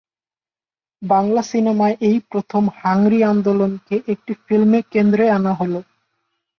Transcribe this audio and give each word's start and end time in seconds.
বাংলা 1.01 1.41
সিনেমায় 1.41 1.95
এই 2.01 2.17
প্রথম 2.29 2.63
হাংরি 2.79 3.19
আন্দোলনকে 3.23 3.95
একটি 4.07 4.33
ফিল্মে 4.45 4.79
কেন্দ্রে 4.93 5.25
আনা 5.29 5.53
হল। 5.53 5.73